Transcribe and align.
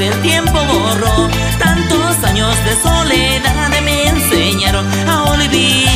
el 0.00 0.20
tiempo 0.22 0.52
borró. 0.52 1.28
Tantos 1.58 2.24
años 2.24 2.54
de 2.64 2.76
soledad 2.76 3.80
me 3.82 4.08
enseñaron 4.08 4.86
a 5.08 5.24
olvidar. 5.24 5.87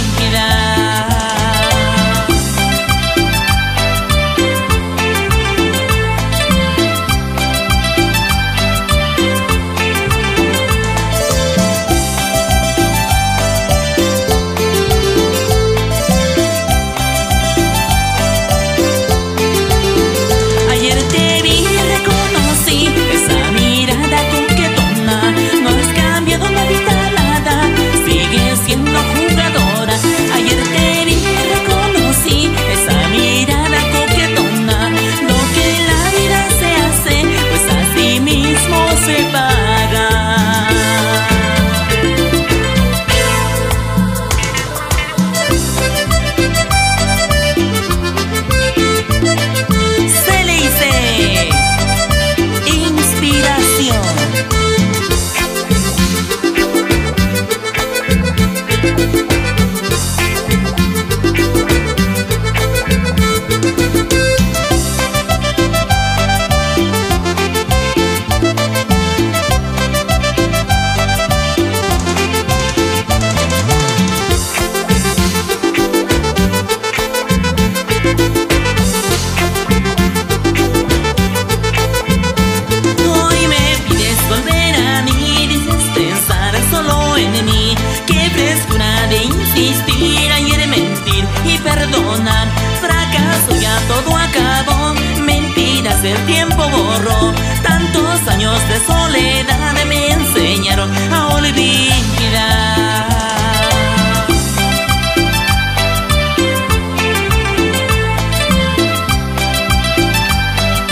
de 98.69 98.81
soledad 98.87 99.85
me 99.87 100.11
enseñaron 100.11 100.91
a 101.13 101.29
olvidar. 101.29 101.63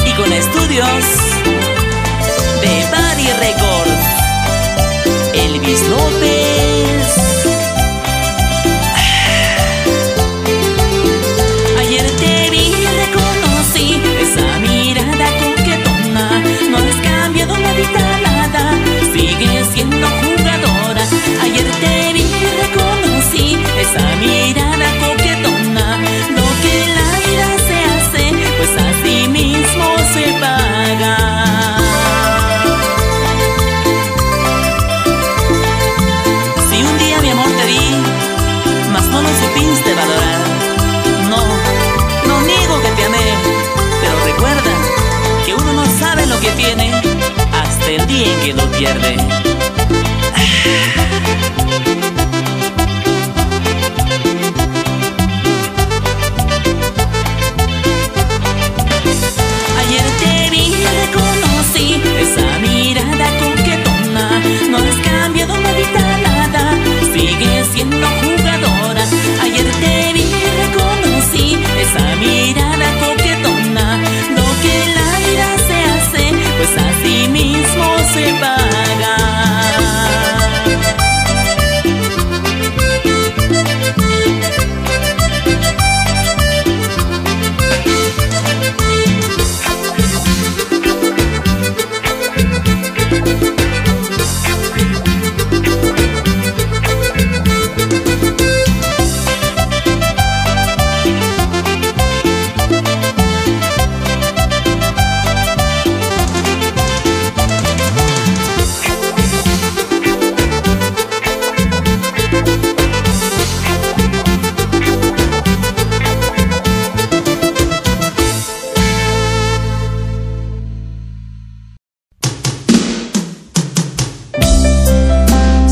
Y 0.07 0.13
con 0.13 0.33
estudios 0.33 1.05
de 2.63 3.00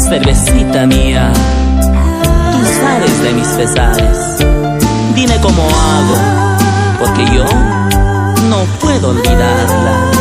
cervecita 0.09 0.87
mía, 0.87 1.31
tú 2.53 2.59
sabes 2.81 3.23
de 3.23 3.33
mis 3.35 3.49
pesares. 3.49 4.39
Dime 5.15 5.37
cómo 5.43 5.63
hago, 5.63 6.17
porque 6.99 7.25
yo 7.35 7.45
no 8.49 8.65
puedo 8.81 9.11
olvidarla. 9.11 10.18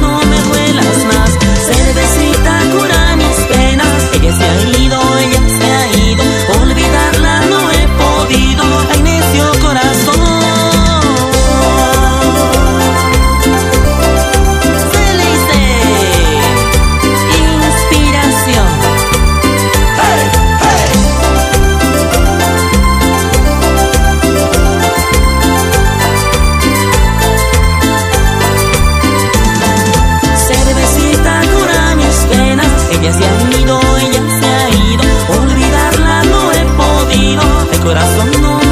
no 0.00 0.18
me 0.30 0.49
corazón 37.78 38.30
no 38.42 38.69